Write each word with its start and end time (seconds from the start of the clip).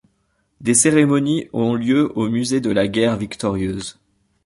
Des 0.61 0.73
cérémonies 0.73 1.45
ont 1.53 1.75
lieu 1.75 2.11
au 2.17 2.27
Musée 2.27 2.59
de 2.59 2.71
la 2.71 2.87
guerre 2.87 3.17
victorieuse. 3.17 3.99